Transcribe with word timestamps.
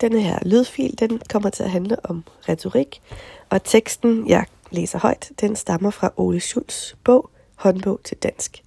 Denne 0.00 0.20
her 0.20 0.38
lydfil, 0.42 0.98
den 0.98 1.20
kommer 1.30 1.50
til 1.50 1.62
at 1.62 1.70
handle 1.70 2.06
om 2.06 2.24
retorik, 2.48 3.02
og 3.50 3.64
teksten, 3.64 4.28
jeg 4.28 4.44
læser 4.70 4.98
højt, 4.98 5.30
den 5.40 5.56
stammer 5.56 5.90
fra 5.90 6.12
Ole 6.16 6.40
Schulz 6.40 6.94
bog, 7.04 7.30
Håndbog 7.54 8.00
til 8.04 8.16
dansk. 8.16 8.62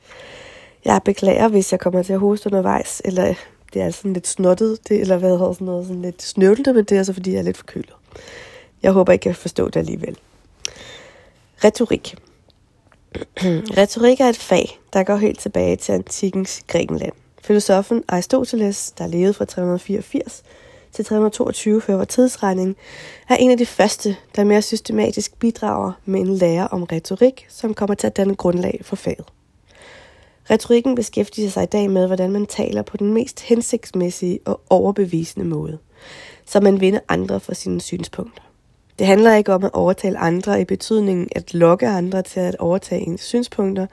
Jeg 0.85 1.01
beklager, 1.05 1.47
hvis 1.47 1.71
jeg 1.71 1.79
kommer 1.79 2.03
til 2.03 2.13
at 2.13 2.19
hoste 2.19 2.47
undervejs, 2.47 3.01
eller 3.05 3.33
det 3.73 3.81
er 3.81 3.85
altså 3.85 4.01
sådan 4.01 4.13
lidt 4.13 4.27
snottet, 4.27 4.89
det, 4.89 5.01
eller 5.01 5.17
hvad 5.17 5.29
hedder 5.29 5.53
sådan 5.53 5.65
noget, 5.65 5.87
sådan 5.87 6.01
lidt 6.01 6.21
snøvlende, 6.21 6.73
men 6.73 6.85
det 6.85 6.97
er 6.97 7.03
så 7.03 7.13
fordi, 7.13 7.31
jeg 7.31 7.39
er 7.39 7.43
lidt 7.43 7.57
forkølet. 7.57 7.93
Jeg 8.83 8.91
håber, 8.91 9.13
I 9.13 9.17
kan 9.17 9.35
forstå 9.35 9.65
det 9.65 9.75
alligevel. 9.75 10.17
Retorik. 11.63 12.15
Retorik 13.77 14.19
er 14.19 14.29
et 14.29 14.37
fag, 14.37 14.79
der 14.93 15.03
går 15.03 15.15
helt 15.15 15.39
tilbage 15.39 15.75
til 15.75 15.91
antikkens 15.91 16.63
Grækenland. 16.67 17.13
Filosofen 17.43 18.03
Aristoteles, 18.07 18.91
der 18.91 19.07
levede 19.07 19.33
fra 19.33 19.45
384 19.45 20.43
til 20.91 21.05
322 21.05 21.81
før 21.81 21.95
vores 21.95 22.07
tidsregning, 22.07 22.77
er 23.29 23.35
en 23.35 23.51
af 23.51 23.57
de 23.57 23.65
første, 23.65 24.15
der 24.35 24.43
mere 24.43 24.61
systematisk 24.61 25.39
bidrager 25.39 25.91
med 26.05 26.19
en 26.19 26.27
lære 26.27 26.67
om 26.67 26.83
retorik, 26.83 27.45
som 27.49 27.73
kommer 27.73 27.95
til 27.95 28.07
at 28.07 28.17
danne 28.17 28.35
grundlag 28.35 28.81
for 28.83 28.95
faget. 28.95 29.25
Retorikken 30.49 30.95
beskæftiger 30.95 31.49
sig 31.49 31.63
i 31.63 31.65
dag 31.65 31.89
med, 31.89 32.07
hvordan 32.07 32.31
man 32.31 32.45
taler 32.45 32.81
på 32.81 32.97
den 32.97 33.13
mest 33.13 33.41
hensigtsmæssige 33.41 34.39
og 34.45 34.61
overbevisende 34.69 35.45
måde, 35.45 35.77
så 36.45 36.59
man 36.59 36.81
vinder 36.81 36.99
andre 37.09 37.39
for 37.39 37.53
sine 37.53 37.81
synspunkter. 37.81 38.43
Det 38.99 39.07
handler 39.07 39.35
ikke 39.35 39.53
om 39.53 39.63
at 39.63 39.73
overtale 39.73 40.17
andre 40.17 40.61
i 40.61 40.65
betydningen 40.65 41.27
at 41.31 41.53
lokke 41.53 41.87
andre 41.87 42.21
til 42.21 42.39
at 42.39 42.55
overtage 42.55 43.01
ens 43.01 43.21
synspunkter, 43.21 43.85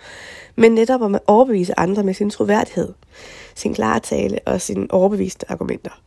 men 0.57 0.73
netop 0.73 1.01
om 1.01 1.15
at 1.15 1.21
overbevise 1.27 1.79
andre 1.79 2.03
med 2.03 2.15
sin 2.15 2.31
troværdighed, 2.31 2.93
sin 3.55 3.75
klare 3.75 4.01
tale 4.01 4.39
og 4.47 4.61
sine 4.61 4.87
overbeviste 4.91 5.51
argumenter. 5.51 6.01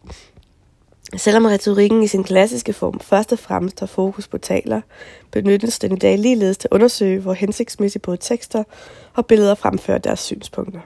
Selvom 1.18 1.46
retorikken 1.46 2.04
i 2.04 2.08
sin 2.08 2.24
klassiske 2.24 2.74
form 2.74 3.00
først 3.00 3.32
og 3.32 3.40
fremmest 3.40 3.80
har 3.80 3.88
fokus 3.88 4.28
på 4.28 4.38
taler, 4.38 4.82
benyttes 5.32 5.80
den 5.80 5.92
i 5.92 6.00
dag 6.00 6.18
ligeledes 6.18 6.58
til 6.58 6.68
at 6.68 6.76
undersøge, 6.76 7.20
hvor 7.20 7.34
hensigtsmæssigt 7.34 8.02
både 8.02 8.18
tekster 8.18 8.64
og 9.14 9.26
billeder 9.26 9.56
fremfører 9.56 9.98
deres 9.98 10.20
synspunkter. 10.20 10.80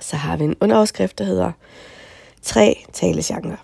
Så 0.00 0.16
har 0.16 0.36
vi 0.36 0.44
en 0.44 0.56
underoverskrift, 0.60 1.18
der 1.18 1.24
hedder 1.24 1.52
Tre 2.42 2.84
talegenrer. 2.92 3.56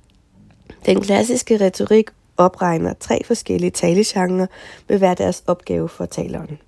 Den 0.86 1.00
klassiske 1.00 1.60
retorik 1.60 2.10
opregner 2.36 2.92
tre 3.00 3.24
forskellige 3.24 3.70
talegenrer 3.70 4.46
med 4.88 4.98
hver 4.98 5.14
deres 5.14 5.42
opgave 5.46 5.88
for 5.88 6.06
taleren. 6.06 6.58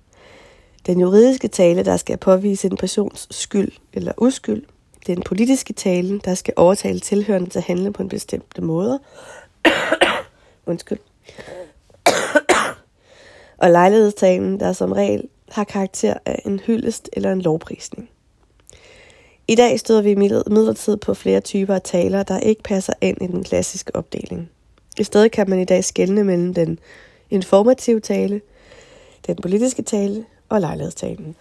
Den 0.85 0.99
juridiske 0.99 1.47
tale, 1.47 1.85
der 1.85 1.97
skal 1.97 2.17
påvise 2.17 2.67
en 2.67 2.77
persons 2.77 3.27
skyld 3.31 3.71
eller 3.93 4.11
uskyld. 4.17 4.63
Den 5.07 5.21
politiske 5.21 5.73
tale, 5.73 6.19
der 6.19 6.33
skal 6.33 6.53
overtale 6.57 6.99
tilhørende 6.99 7.49
til 7.49 7.59
at 7.59 7.65
handle 7.65 7.93
på 7.93 8.03
en 8.03 8.09
bestemt 8.09 8.61
måde. 8.61 8.99
Undskyld. 10.65 10.99
og 13.63 13.71
lejlighedstalen, 13.71 14.59
der 14.59 14.73
som 14.73 14.91
regel 14.91 15.27
har 15.49 15.63
karakter 15.63 16.13
af 16.25 16.41
en 16.45 16.59
hyldest 16.59 17.09
eller 17.13 17.31
en 17.31 17.41
lovprisning. 17.41 18.09
I 19.47 19.55
dag 19.55 19.79
støder 19.79 20.01
vi 20.01 20.15
midlertid 20.15 20.97
på 20.97 21.13
flere 21.13 21.39
typer 21.39 21.75
af 21.75 21.81
taler, 21.81 22.23
der 22.23 22.39
ikke 22.39 22.63
passer 22.63 22.93
ind 23.01 23.21
i 23.21 23.27
den 23.27 23.43
klassiske 23.43 23.95
opdeling. 23.95 24.49
I 24.99 25.03
stedet 25.03 25.31
kan 25.31 25.49
man 25.49 25.59
i 25.59 25.65
dag 25.65 25.83
skelne 25.83 26.23
mellem 26.23 26.53
den 26.53 26.79
informative 27.29 27.99
tale, 27.99 28.41
den 29.27 29.35
politiske 29.35 29.81
tale 29.81 30.25
og 30.49 30.61
lejlighedstalen. 30.61 31.35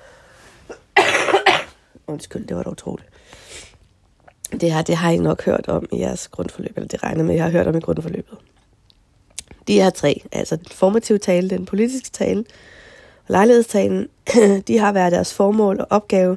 Undskyld, 2.07 2.47
det 2.47 2.57
var 2.57 2.63
dog 2.63 2.73
utroligt. 2.73 3.12
Det 4.61 4.73
her, 4.73 4.83
det 4.83 4.97
har 4.97 5.11
I 5.11 5.19
nok 5.19 5.45
hørt 5.45 5.69
om 5.69 5.87
i 5.93 6.01
jeres 6.01 6.29
grundforløb, 6.29 6.73
eller 6.77 6.89
det 6.89 7.03
regner 7.03 7.25
med, 7.25 7.31
at 7.35 7.37
jeg 7.37 7.45
har 7.45 7.51
hørt 7.51 7.67
om 7.67 7.77
i 7.77 7.81
grundforløbet. 7.81 8.39
De 9.69 9.75
her 9.75 9.91
tre, 9.91 10.23
altså 10.33 10.57
den 10.57 10.67
formative 10.71 11.19
tale, 11.19 11.51
den 11.51 11.67
politiske 11.67 12.11
tale 12.11 12.41
og 12.41 12.45
lejlighedstalen, 13.29 14.09
de 14.69 14.79
har 14.79 14.92
hver 14.92 15.11
deres 15.11 15.35
formål 15.35 15.81
og 15.81 15.87
opgave. 15.91 16.37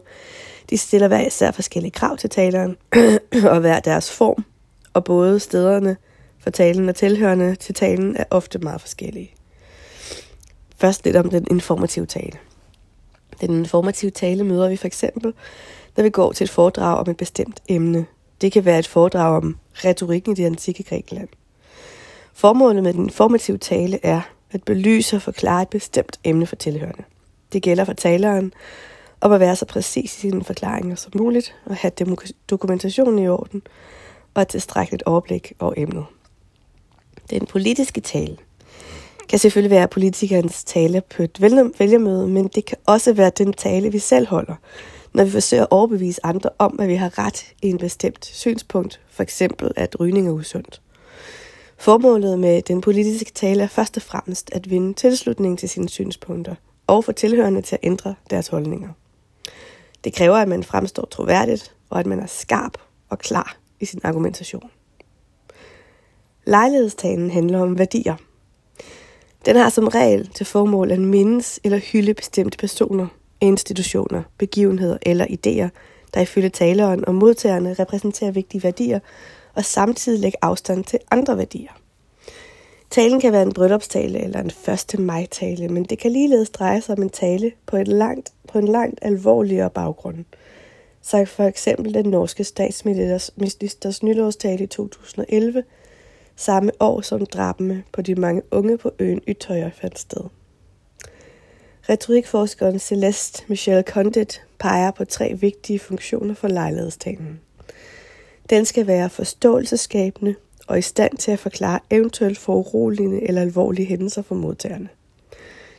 De 0.69 0.77
stiller 0.77 1.07
hver 1.07 1.27
især 1.27 1.51
forskellige 1.51 1.91
krav 1.91 2.17
til 2.17 2.29
taleren, 2.29 2.77
og 3.53 3.59
hver 3.59 3.79
deres 3.79 4.11
form, 4.11 4.45
og 4.93 5.03
både 5.03 5.39
stederne 5.39 5.97
for 6.39 6.49
talen 6.49 6.89
og 6.89 6.95
tilhørende 6.95 7.55
til 7.55 7.75
talen 7.75 8.17
er 8.17 8.23
ofte 8.29 8.59
meget 8.59 8.81
forskellige. 8.81 9.31
Først 10.77 11.05
lidt 11.05 11.15
om 11.15 11.29
den 11.29 11.47
informative 11.49 12.05
tale. 12.05 12.37
Den 13.41 13.51
informative 13.51 14.11
tale 14.11 14.43
møder 14.43 14.69
vi 14.69 14.77
for 14.77 14.87
eksempel, 14.87 15.33
når 15.97 16.03
vi 16.03 16.09
går 16.09 16.31
til 16.31 16.43
et 16.43 16.49
foredrag 16.49 16.97
om 16.97 17.09
et 17.09 17.17
bestemt 17.17 17.63
emne. 17.67 18.05
Det 18.41 18.51
kan 18.51 18.65
være 18.65 18.79
et 18.79 18.87
foredrag 18.87 19.37
om 19.37 19.57
retorikken 19.75 20.31
i 20.31 20.35
det 20.35 20.45
antikke 20.45 20.83
Grækenland. 20.83 21.29
Formålet 22.33 22.83
med 22.83 22.93
den 22.93 23.09
formative 23.09 23.57
tale 23.57 23.99
er 24.03 24.21
at 24.51 24.63
belyse 24.63 25.15
og 25.15 25.21
forklare 25.21 25.61
et 25.61 25.69
bestemt 25.69 26.19
emne 26.23 26.45
for 26.45 26.55
tilhørende. 26.55 27.03
Det 27.53 27.61
gælder 27.61 27.85
for 27.85 27.93
taleren 27.93 28.53
om 29.21 29.31
at 29.31 29.39
være 29.39 29.55
så 29.55 29.65
præcis 29.65 30.15
i 30.15 30.19
sine 30.19 30.43
forklaringer 30.43 30.95
som 30.95 31.11
muligt 31.15 31.55
og 31.65 31.75
have 31.75 31.91
dokumentationen 32.49 33.19
i 33.19 33.27
orden 33.27 33.61
og 34.33 34.41
et 34.41 34.47
tilstrækkeligt 34.47 35.03
overblik 35.03 35.53
over 35.59 35.73
emnet. 35.77 36.05
Den 37.29 37.45
politiske 37.45 38.01
tale 38.01 38.37
kan 39.29 39.39
selvfølgelig 39.39 39.71
være 39.71 39.87
politikernes 39.87 40.63
tale 40.63 41.01
på 41.15 41.23
et 41.23 41.41
vælgermøde, 41.79 42.27
men 42.27 42.47
det 42.47 42.65
kan 42.65 42.77
også 42.85 43.13
være 43.13 43.31
den 43.37 43.53
tale, 43.53 43.91
vi 43.91 43.99
selv 43.99 44.27
holder, 44.27 44.55
når 45.15 45.23
vi 45.23 45.31
forsøger 45.31 45.63
at 45.63 45.71
overbevise 45.71 46.25
andre 46.25 46.49
om, 46.59 46.79
at 46.79 46.87
vi 46.87 46.95
har 46.95 47.17
ret 47.17 47.53
i 47.61 47.69
en 47.69 47.77
bestemt 47.77 48.25
synspunkt, 48.25 49.01
for 49.09 49.23
eksempel 49.23 49.71
at 49.75 49.99
rygning 49.99 50.27
er 50.27 50.31
usundt. 50.31 50.81
Formålet 51.77 52.39
med 52.39 52.61
den 52.61 52.81
politiske 52.81 53.31
tale 53.31 53.63
er 53.63 53.67
først 53.67 53.97
og 53.97 54.03
fremmest 54.03 54.49
at 54.53 54.69
vinde 54.69 54.93
tilslutning 54.93 55.59
til 55.59 55.69
sine 55.69 55.89
synspunkter 55.89 56.55
og 56.87 57.03
få 57.03 57.11
tilhørende 57.11 57.61
til 57.61 57.75
at 57.75 57.79
ændre 57.83 58.15
deres 58.29 58.47
holdninger. 58.47 58.89
Det 60.03 60.13
kræver, 60.13 60.35
at 60.35 60.47
man 60.47 60.63
fremstår 60.63 61.05
troværdigt, 61.11 61.75
og 61.89 61.99
at 61.99 62.05
man 62.05 62.19
er 62.19 62.27
skarp 62.27 62.77
og 63.09 63.19
klar 63.19 63.57
i 63.79 63.85
sin 63.85 64.01
argumentation. 64.03 64.69
Lejlighedstalen 66.45 67.31
handler 67.31 67.59
om 67.59 67.79
værdier. 67.79 68.15
Den 69.45 69.55
har 69.55 69.69
som 69.69 69.87
regel 69.87 70.27
til 70.27 70.45
formål 70.45 70.91
at 70.91 70.99
mindes 70.99 71.59
eller 71.63 71.77
hylde 71.77 72.13
bestemte 72.13 72.57
personer, 72.57 73.07
institutioner, 73.41 74.23
begivenheder 74.37 74.97
eller 75.01 75.25
idéer, 75.25 75.69
der 76.13 76.21
ifølge 76.21 76.49
taleren 76.49 77.05
og 77.05 77.15
modtagerne 77.15 77.73
repræsenterer 77.73 78.31
vigtige 78.31 78.63
værdier, 78.63 78.99
og 79.53 79.65
samtidig 79.65 80.19
lægge 80.19 80.37
afstand 80.41 80.83
til 80.83 80.99
andre 81.11 81.37
værdier. 81.37 81.71
Talen 82.89 83.19
kan 83.19 83.31
være 83.31 83.41
en 83.41 83.53
bryllupstale 83.53 84.19
eller 84.19 84.39
en 84.39 84.51
1. 84.93 84.99
maj-tale, 84.99 85.67
men 85.67 85.83
det 85.83 85.99
kan 85.99 86.11
ligeledes 86.11 86.49
dreje 86.49 86.81
sig 86.81 86.97
om 86.97 87.03
en 87.03 87.09
tale 87.09 87.51
på, 87.65 87.77
et 87.77 87.87
langt, 87.87 88.33
på 88.47 88.57
en 88.57 88.67
langt 88.67 88.99
alvorligere 89.01 89.69
baggrund. 89.69 90.25
Så 91.01 91.25
for 91.25 91.43
eksempel 91.43 91.93
den 91.93 92.05
norske 92.05 92.43
statsministers 92.43 94.03
nytårstale 94.03 94.63
i 94.63 94.67
2011, 94.67 95.63
samme 96.35 96.71
år 96.79 97.01
som 97.01 97.25
drabene 97.25 97.83
på 97.91 98.01
de 98.01 98.15
mange 98.15 98.41
unge 98.51 98.77
på 98.77 98.91
øen 98.99 99.21
Ytøjer 99.27 99.69
fandt 99.81 99.99
sted. 99.99 100.21
Retorikforskeren 101.89 102.79
Celeste 102.79 103.43
Michelle 103.47 103.83
Condit 103.83 104.41
peger 104.59 104.91
på 104.91 105.05
tre 105.05 105.33
vigtige 105.33 105.79
funktioner 105.79 106.33
for 106.33 106.47
lejlighedstalen. 106.47 107.39
Den 108.49 108.65
skal 108.65 108.87
være 108.87 109.09
forståelseskabende 109.09 110.35
og 110.67 110.79
i 110.79 110.81
stand 110.81 111.17
til 111.17 111.31
at 111.31 111.39
forklare 111.39 111.79
eventuelt 111.89 112.37
foruroligende 112.37 113.27
eller 113.27 113.41
alvorlige 113.41 113.85
hændelser 113.85 114.21
for 114.21 114.35
modtagerne. 114.35 114.89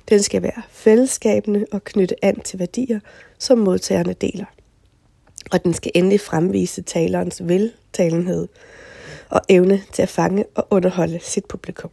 Den 0.08 0.22
skal 0.22 0.42
være 0.42 0.62
fællesskabende 0.70 1.66
og 1.72 1.84
knytte 1.84 2.24
an 2.24 2.40
til 2.40 2.58
værdier, 2.58 3.00
som 3.38 3.58
modtagerne 3.58 4.12
deler. 4.12 4.46
Og 5.50 5.64
den 5.64 5.74
skal 5.74 5.92
endelig 5.94 6.20
fremvise 6.20 6.82
talerens 6.82 7.42
veltalenhed 7.44 8.48
og 9.28 9.40
evne 9.48 9.82
til 9.92 10.02
at 10.02 10.08
fange 10.08 10.44
og 10.54 10.66
underholde 10.70 11.20
sit 11.22 11.44
publikum. 11.44 11.90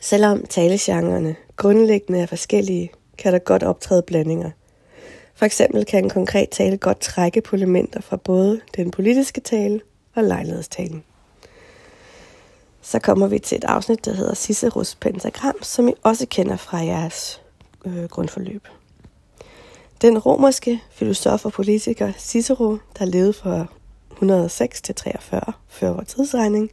Selvom 0.00 0.46
talegenrerne 0.46 1.36
grundlæggende 1.60 2.20
er 2.20 2.26
forskellige, 2.26 2.90
kan 3.18 3.32
der 3.32 3.38
godt 3.38 3.62
optræde 3.62 4.02
blandinger. 4.02 4.50
For 5.34 5.46
eksempel 5.46 5.84
kan 5.84 6.04
en 6.04 6.10
konkret 6.10 6.48
tale 6.50 6.76
godt 6.76 7.00
trække 7.00 7.40
på 7.40 7.56
elementer 7.56 8.00
fra 8.00 8.16
både 8.16 8.60
den 8.76 8.90
politiske 8.90 9.40
tale 9.40 9.80
og 10.14 10.24
lejlighedstalen. 10.24 11.04
Så 12.82 12.98
kommer 12.98 13.26
vi 13.26 13.38
til 13.38 13.58
et 13.58 13.64
afsnit, 13.64 14.04
der 14.04 14.14
hedder 14.14 14.34
Ciceros 14.34 14.94
pentagram, 14.94 15.62
som 15.62 15.88
I 15.88 15.92
også 16.02 16.26
kender 16.30 16.56
fra 16.56 16.78
jeres 16.78 17.42
øh, 17.86 18.04
grundforløb. 18.04 18.68
Den 20.02 20.18
romerske 20.18 20.80
filosof 20.90 21.44
og 21.44 21.52
politiker 21.52 22.12
Cicero, 22.18 22.76
der 22.98 23.04
levede 23.04 23.32
fra 23.32 23.66
106 24.10 24.82
til 24.82 24.94
43 24.94 25.40
før 25.68 25.90
vores 25.90 26.08
tidsregning, 26.08 26.70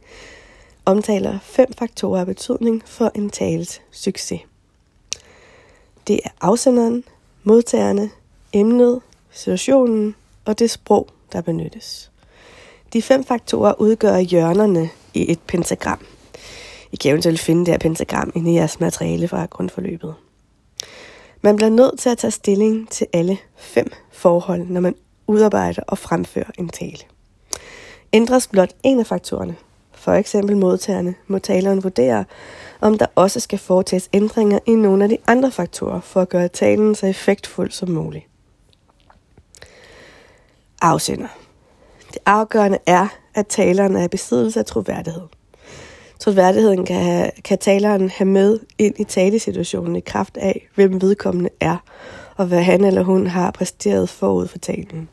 omtaler 0.84 1.38
fem 1.42 1.72
faktorer 1.72 2.20
af 2.20 2.26
betydning 2.26 2.82
for 2.86 3.10
en 3.14 3.30
tales 3.30 3.80
succes. 3.90 4.40
Det 6.08 6.20
er 6.24 6.30
afsenderen, 6.40 7.04
modtagerne, 7.44 8.10
emnet, 8.52 9.00
situationen 9.30 10.14
og 10.44 10.58
det 10.58 10.70
sprog, 10.70 11.08
der 11.32 11.40
benyttes. 11.40 12.10
De 12.92 13.02
fem 13.02 13.24
faktorer 13.24 13.74
udgør 13.80 14.18
hjørnerne 14.18 14.90
i 15.14 15.32
et 15.32 15.38
pentagram. 15.46 16.06
I 16.92 16.96
kan 16.96 17.10
eventuelt 17.10 17.40
finde 17.40 17.60
det 17.60 17.72
her 17.72 17.78
pentagram 17.78 18.32
inde 18.34 18.52
i 18.52 18.54
jeres 18.54 18.80
materiale 18.80 19.28
fra 19.28 19.46
grundforløbet. 19.46 20.14
Man 21.42 21.56
bliver 21.56 21.70
nødt 21.70 21.98
til 21.98 22.10
at 22.10 22.18
tage 22.18 22.30
stilling 22.30 22.90
til 22.90 23.06
alle 23.12 23.38
fem 23.56 23.92
forhold, 24.12 24.66
når 24.66 24.80
man 24.80 24.94
udarbejder 25.26 25.82
og 25.86 25.98
fremfører 25.98 26.50
en 26.58 26.68
tale. 26.68 27.02
Ændres 28.12 28.46
blot 28.46 28.70
en 28.82 29.00
af 29.00 29.06
faktorerne, 29.06 29.56
for 29.98 30.12
eksempel 30.12 30.56
modtagerne, 30.56 31.14
må 31.26 31.38
taleren 31.38 31.82
vurdere, 31.82 32.24
om 32.80 32.98
der 32.98 33.06
også 33.14 33.40
skal 33.40 33.58
foretages 33.58 34.08
ændringer 34.12 34.58
i 34.66 34.74
nogle 34.74 35.04
af 35.04 35.08
de 35.08 35.18
andre 35.26 35.50
faktorer 35.50 36.00
for 36.00 36.20
at 36.20 36.28
gøre 36.28 36.48
talen 36.48 36.94
så 36.94 37.06
effektfuld 37.06 37.70
som 37.70 37.88
muligt. 37.88 38.24
Afsender. 40.82 41.28
Det 42.08 42.18
afgørende 42.26 42.78
er, 42.86 43.06
at 43.34 43.46
taleren 43.46 43.96
er 43.96 44.04
i 44.04 44.08
besiddelse 44.08 44.60
af 44.60 44.66
troværdighed. 44.66 45.22
Troværdigheden 46.20 46.86
kan, 46.86 46.96
have, 46.96 47.30
kan 47.44 47.58
taleren 47.58 48.10
have 48.10 48.28
med 48.28 48.58
ind 48.78 49.00
i 49.00 49.04
talesituationen 49.04 49.96
i 49.96 50.00
kraft 50.00 50.36
af, 50.36 50.68
hvem 50.74 51.02
vedkommende 51.02 51.50
er, 51.60 51.76
og 52.36 52.46
hvad 52.46 52.62
han 52.62 52.84
eller 52.84 53.02
hun 53.02 53.26
har 53.26 53.50
præsteret 53.50 54.08
forud 54.08 54.48
for 54.48 54.58
talen, 54.58 55.08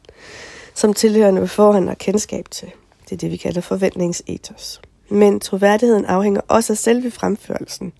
som 0.73 0.93
tilhørende 0.93 1.47
forhånd 1.47 1.87
har 1.87 1.95
kendskab 1.95 2.45
til. 2.51 2.71
Det 3.09 3.11
er 3.11 3.17
det, 3.17 3.31
vi 3.31 3.37
kalder 3.37 3.61
forventningsetos. 3.61 4.81
Men 5.09 5.39
troværdigheden 5.39 6.05
afhænger 6.05 6.41
også 6.47 6.73
af 6.73 6.77
selve 6.77 7.11
fremførelsen. 7.11 7.93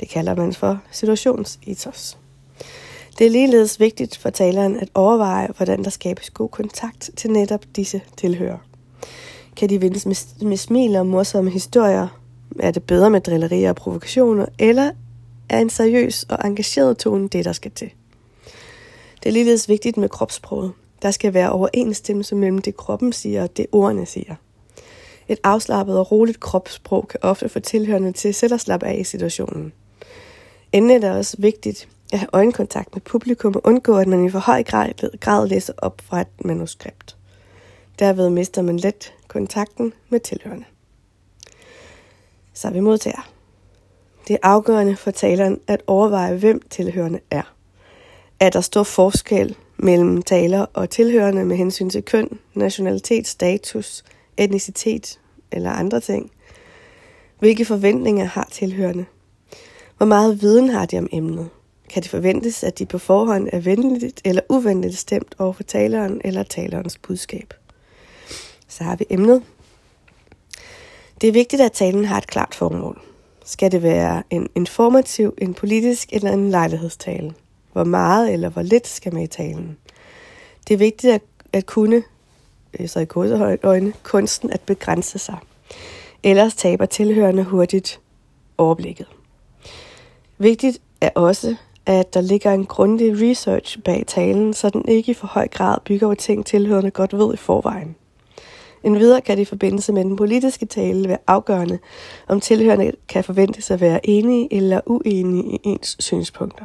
Det 0.00 0.08
kalder 0.08 0.34
man 0.34 0.52
for 0.52 0.78
situationsetos. 0.90 2.18
Det 3.18 3.26
er 3.26 3.30
ligeledes 3.30 3.80
vigtigt 3.80 4.16
for 4.16 4.30
taleren 4.30 4.76
at 4.76 4.88
overveje, 4.94 5.48
hvordan 5.56 5.84
der 5.84 5.90
skabes 5.90 6.30
god 6.30 6.48
kontakt 6.48 7.10
til 7.16 7.30
netop 7.30 7.64
disse 7.76 8.00
tilhører. 8.16 8.58
Kan 9.56 9.68
de 9.68 9.80
vindes 9.80 10.06
med, 10.06 10.46
med 10.46 10.56
smil 10.56 10.96
og 10.96 11.06
morsomme 11.06 11.50
historier? 11.50 12.08
Er 12.60 12.70
det 12.70 12.82
bedre 12.82 13.10
med 13.10 13.20
drillerier 13.20 13.68
og 13.68 13.76
provokationer? 13.76 14.46
Eller 14.58 14.90
er 15.48 15.58
en 15.58 15.70
seriøs 15.70 16.26
og 16.28 16.38
engageret 16.44 16.98
tone 16.98 17.28
det, 17.28 17.44
der 17.44 17.52
skal 17.52 17.70
til? 17.70 17.90
Det 19.22 19.28
er 19.28 19.32
ligeledes 19.32 19.68
vigtigt 19.68 19.96
med 19.96 20.08
kropssproget. 20.08 20.72
Der 21.02 21.10
skal 21.10 21.34
være 21.34 21.52
overensstemmelse 21.52 22.34
mellem 22.34 22.58
det, 22.58 22.76
kroppen 22.76 23.12
siger 23.12 23.42
og 23.42 23.56
det, 23.56 23.66
ordene 23.72 24.06
siger. 24.06 24.34
Et 25.28 25.38
afslappet 25.44 25.98
og 25.98 26.12
roligt 26.12 26.40
kropssprog 26.40 27.08
kan 27.08 27.20
ofte 27.22 27.48
få 27.48 27.60
tilhørende 27.60 28.12
til 28.12 28.34
selv 28.34 28.54
at 28.54 28.60
slappe 28.60 28.86
af 28.86 28.98
i 29.00 29.04
situationen. 29.04 29.72
Endelig 30.72 30.94
er 30.94 31.00
det 31.00 31.10
også 31.10 31.36
vigtigt 31.38 31.88
at 32.12 32.18
have 32.18 32.28
øjenkontakt 32.32 32.94
med 32.94 33.00
publikum 33.00 33.54
og 33.54 33.60
undgå, 33.64 33.96
at 33.96 34.08
man 34.08 34.24
i 34.24 34.30
for 34.30 34.38
høj 34.38 34.62
grad, 34.62 35.18
grad 35.20 35.48
læser 35.48 35.72
op 35.78 36.02
fra 36.04 36.20
et 36.20 36.44
manuskript. 36.44 37.16
Derved 37.98 38.30
mister 38.30 38.62
man 38.62 38.76
let 38.76 39.14
kontakten 39.28 39.92
med 40.08 40.20
tilhørende. 40.20 40.64
Så 42.54 42.70
vi 42.70 42.80
modtager. 42.80 43.30
Det 44.28 44.34
er 44.34 44.48
afgørende 44.48 44.96
for 44.96 45.10
taleren 45.10 45.60
at 45.66 45.82
overveje, 45.86 46.36
hvem 46.36 46.62
tilhørende 46.70 47.20
er. 47.30 47.54
Er 48.40 48.50
der 48.50 48.60
stor 48.60 48.82
forskel 48.82 49.56
mellem 49.82 50.22
taler 50.22 50.66
og 50.74 50.90
tilhørende 50.90 51.44
med 51.44 51.56
hensyn 51.56 51.90
til 51.90 52.02
køn, 52.02 52.38
nationalitet, 52.54 53.26
status, 53.26 54.04
etnicitet 54.36 55.20
eller 55.52 55.70
andre 55.70 56.00
ting? 56.00 56.30
Hvilke 57.38 57.64
forventninger 57.64 58.24
har 58.24 58.48
tilhørende? 58.52 59.04
Hvor 59.96 60.06
meget 60.06 60.42
viden 60.42 60.68
har 60.68 60.86
de 60.86 60.98
om 60.98 61.08
emnet? 61.12 61.48
Kan 61.90 62.02
det 62.02 62.10
forventes, 62.10 62.64
at 62.64 62.78
de 62.78 62.86
på 62.86 62.98
forhånd 62.98 63.48
er 63.52 63.60
venligt 63.60 64.20
eller 64.24 64.42
uvenligt 64.48 64.98
stemt 64.98 65.34
over 65.38 65.52
for 65.52 65.62
taleren 65.62 66.20
eller 66.24 66.42
talerens 66.42 66.98
budskab? 66.98 67.54
Så 68.68 68.84
har 68.84 68.96
vi 68.96 69.04
emnet. 69.10 69.42
Det 71.20 71.28
er 71.28 71.32
vigtigt, 71.32 71.62
at 71.62 71.72
talen 71.72 72.04
har 72.04 72.18
et 72.18 72.26
klart 72.26 72.54
formål. 72.54 73.00
Skal 73.44 73.72
det 73.72 73.82
være 73.82 74.22
en 74.30 74.48
informativ, 74.54 75.34
en 75.38 75.54
politisk 75.54 76.08
eller 76.12 76.32
en 76.32 76.50
lejlighedstale? 76.50 77.34
Hvor 77.72 77.84
meget 77.84 78.32
eller 78.32 78.48
hvor 78.48 78.62
lidt 78.62 78.86
skal 78.86 79.14
med 79.14 79.22
i 79.22 79.26
talen? 79.26 79.76
Det 80.68 80.74
er 80.74 80.78
vigtigt 80.78 81.12
at, 81.12 81.22
at 81.52 81.66
kunne, 81.66 82.02
øh, 82.80 82.88
så 82.88 83.00
i 83.00 83.04
kodeøjne, 83.04 83.92
kunsten 84.02 84.50
at 84.50 84.60
begrænse 84.60 85.18
sig. 85.18 85.38
Ellers 86.22 86.54
taber 86.54 86.86
tilhørende 86.86 87.44
hurtigt 87.44 88.00
overblikket. 88.58 89.06
Vigtigt 90.38 90.78
er 91.00 91.10
også, 91.14 91.56
at 91.86 92.14
der 92.14 92.20
ligger 92.20 92.52
en 92.52 92.66
grundig 92.66 93.30
research 93.30 93.82
bag 93.82 94.04
talen, 94.06 94.54
så 94.54 94.70
den 94.70 94.88
ikke 94.88 95.10
i 95.10 95.14
for 95.14 95.26
høj 95.26 95.48
grad 95.48 95.78
bygger 95.84 96.08
på 96.08 96.14
ting, 96.14 96.46
tilhørende 96.46 96.90
godt 96.90 97.12
ved 97.12 97.34
i 97.34 97.36
forvejen. 97.36 97.96
En 98.82 98.98
videre 98.98 99.20
kan 99.20 99.36
det 99.36 99.42
i 99.42 99.44
forbindelse 99.44 99.92
med 99.92 100.04
den 100.04 100.16
politiske 100.16 100.66
tale 100.66 101.08
være 101.08 101.18
afgørende, 101.26 101.78
om 102.28 102.40
tilhørende 102.40 102.92
kan 103.08 103.24
forventes 103.24 103.70
at 103.70 103.80
være 103.80 104.06
enige 104.08 104.54
eller 104.54 104.80
uenige 104.86 105.54
i 105.54 105.60
ens 105.64 105.96
synspunkter. 105.98 106.64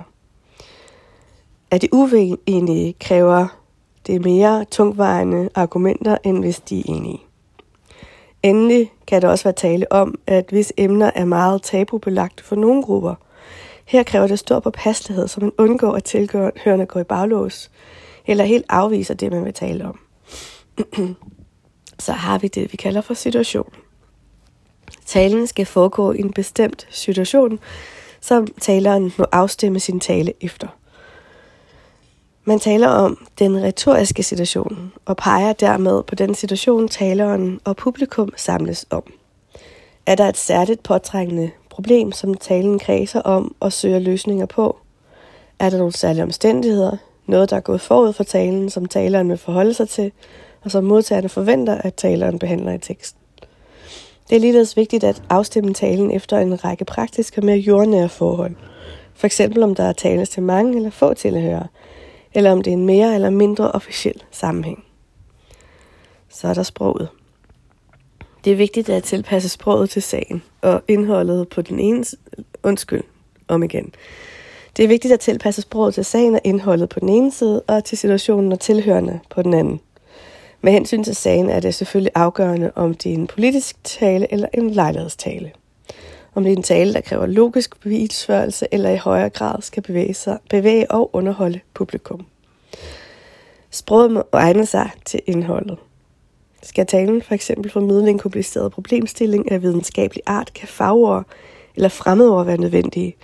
Er 1.71 1.77
de 1.77 1.87
uenige, 1.91 2.93
kræver 2.93 3.47
det 4.07 4.25
mere 4.25 4.65
tungvejende 4.71 5.49
argumenter, 5.55 6.17
end 6.23 6.39
hvis 6.39 6.59
de 6.59 6.79
er 6.79 6.83
enige. 6.87 7.21
Endelig 8.43 8.91
kan 9.07 9.21
det 9.21 9.29
også 9.29 9.43
være 9.43 9.53
tale 9.53 9.91
om, 9.91 10.19
at 10.27 10.45
hvis 10.49 10.73
emner 10.77 11.11
er 11.15 11.25
meget 11.25 11.61
tabubelagt 11.61 12.41
for 12.41 12.55
nogle 12.55 12.83
grupper, 12.83 13.15
her 13.85 14.03
kræver 14.03 14.27
det 14.27 14.39
stor 14.39 14.59
påpasselighed, 14.59 15.27
så 15.27 15.41
man 15.41 15.51
undgår 15.57 15.93
at 15.93 16.03
tilhørende 16.03 16.85
går 16.85 16.99
i 16.99 17.03
baglås, 17.03 17.71
eller 18.27 18.43
helt 18.43 18.65
afviser 18.69 19.13
det, 19.13 19.31
man 19.31 19.45
vil 19.45 19.53
tale 19.53 19.85
om. 19.85 19.99
så 21.99 22.11
har 22.11 22.37
vi 22.37 22.47
det, 22.47 22.71
vi 22.71 22.77
kalder 22.77 23.01
for 23.01 23.13
situation. 23.13 23.69
Talen 25.05 25.47
skal 25.47 25.65
foregå 25.65 26.11
i 26.11 26.19
en 26.19 26.33
bestemt 26.33 26.87
situation, 26.89 27.59
som 28.21 28.47
taleren 28.47 29.13
må 29.17 29.25
afstemme 29.31 29.79
sin 29.79 29.99
tale 29.99 30.33
efter. 30.41 30.67
Man 32.47 32.59
taler 32.59 32.87
om 32.87 33.27
den 33.39 33.63
retoriske 33.63 34.23
situation 34.23 34.93
og 35.05 35.17
peger 35.17 35.53
dermed 35.53 36.03
på 36.03 36.15
den 36.15 36.35
situation, 36.35 36.87
taleren 36.87 37.59
og 37.63 37.75
publikum 37.75 38.33
samles 38.35 38.85
om. 38.89 39.03
Er 40.05 40.15
der 40.15 40.29
et 40.29 40.37
særligt 40.37 40.83
påtrængende 40.83 41.51
problem, 41.69 42.11
som 42.11 42.33
talen 42.33 42.79
kredser 42.79 43.21
om 43.21 43.55
og 43.59 43.73
søger 43.73 43.99
løsninger 43.99 44.45
på? 44.45 44.77
Er 45.59 45.69
der 45.69 45.77
nogle 45.77 45.93
særlige 45.93 46.23
omstændigheder, 46.23 46.97
noget 47.27 47.49
der 47.49 47.55
er 47.55 47.61
gået 47.61 47.81
forud 47.81 48.13
for 48.13 48.23
talen, 48.23 48.69
som 48.69 48.85
taleren 48.85 49.29
vil 49.29 49.37
forholde 49.37 49.73
sig 49.73 49.89
til, 49.89 50.11
og 50.63 50.71
som 50.71 50.83
modtagerne 50.83 51.29
forventer, 51.29 51.75
at 51.75 51.93
taleren 51.93 52.39
behandler 52.39 52.73
i 52.73 52.79
teksten? 52.79 53.21
Det 54.29 54.35
er 54.35 54.39
ligeledes 54.39 54.77
vigtigt 54.77 55.03
at 55.03 55.23
afstemme 55.29 55.73
talen 55.73 56.11
efter 56.11 56.37
en 56.37 56.65
række 56.65 56.85
praktiske 56.85 57.41
og 57.41 57.45
mere 57.45 57.57
jordnære 57.57 58.09
forhold. 58.09 58.55
For 59.15 59.25
eksempel 59.25 59.63
om 59.63 59.75
der 59.75 59.83
er 59.83 59.93
tales 59.93 60.29
til 60.29 60.43
mange 60.43 60.77
eller 60.77 60.89
få 60.89 61.13
tilhørere, 61.13 61.67
eller 62.35 62.51
om 62.51 62.61
det 62.61 62.71
er 62.71 62.77
en 62.77 62.85
mere 62.85 63.15
eller 63.15 63.29
mindre 63.29 63.71
officiel 63.71 64.23
sammenhæng. 64.31 64.83
Så 66.29 66.47
er 66.47 66.53
der 66.53 66.63
sproget. 66.63 67.07
Det 68.45 68.51
er 68.51 68.57
vigtigt 68.57 68.89
at 68.89 69.03
tilpasse 69.03 69.49
sproget 69.49 69.89
til 69.89 70.01
sagen 70.01 70.43
og 70.61 70.81
indholdet 70.87 71.49
på 71.49 71.61
den 71.61 71.79
ene 71.79 72.05
undskyld 72.63 73.03
om 73.47 73.63
igen. 73.63 73.93
Det 74.77 74.83
er 74.83 74.87
vigtigt 74.87 75.13
at 75.13 75.19
tilpasse 75.19 75.61
sproget 75.61 75.93
til 75.93 76.05
sagen 76.05 76.35
og 76.35 76.41
indholdet 76.43 76.89
på 76.89 76.99
den 76.99 77.09
ene 77.09 77.31
side, 77.31 77.61
og 77.61 77.83
til 77.83 77.97
situationen 77.97 78.51
og 78.51 78.59
tilhørende 78.59 79.19
på 79.29 79.41
den 79.41 79.53
anden. 79.53 79.79
Med 80.61 80.71
hensyn 80.71 81.03
til 81.03 81.15
sagen 81.15 81.49
er 81.49 81.59
det 81.59 81.75
selvfølgelig 81.75 82.11
afgørende, 82.15 82.71
om 82.75 82.93
det 82.93 83.09
er 83.09 83.15
en 83.15 83.27
politisk 83.27 83.83
tale 83.83 84.33
eller 84.33 84.47
en 84.53 84.69
lejlighedstale. 84.69 85.51
Om 86.35 86.43
det 86.43 86.53
er 86.53 86.57
en 86.57 86.63
tale, 86.63 86.93
der 86.93 87.01
kræver 87.01 87.25
logisk 87.25 87.79
bevisførelse 87.79 88.67
eller 88.71 88.89
i 88.89 88.97
højere 88.97 89.29
grad 89.29 89.61
skal 89.61 89.83
bevæge, 89.83 90.13
sig, 90.13 90.37
bevæge 90.49 90.91
og 90.91 91.15
underholde 91.15 91.59
publikum. 91.73 92.25
Sproget 93.71 94.11
må 94.11 94.23
egne 94.31 94.65
sig 94.65 94.91
til 95.05 95.21
indholdet. 95.25 95.77
Skal 96.63 96.85
talen 96.85 97.21
for 97.21 97.33
eksempel 97.33 97.71
formidle 97.71 98.09
en 98.09 98.19
kompliceret 98.19 98.71
problemstilling 98.71 99.51
af 99.51 99.61
videnskabelig 99.61 100.23
art, 100.25 100.53
kan 100.53 100.67
fagord 100.67 101.25
eller 101.75 101.89
fremmedord 101.89 102.45
være 102.45 102.57
nødvendige, 102.57 103.15